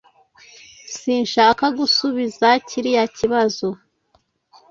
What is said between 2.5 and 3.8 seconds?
kiriya kibazo.